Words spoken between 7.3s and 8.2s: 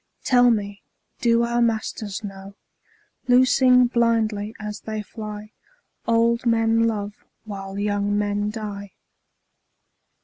while young